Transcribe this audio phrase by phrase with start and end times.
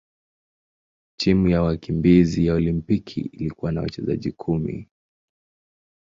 [1.19, 4.87] Timu ya wakimbizi ya Olimpiki ilikuwa na wachezaji kumi.